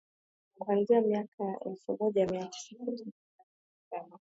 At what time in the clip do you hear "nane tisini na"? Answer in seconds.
2.39-3.03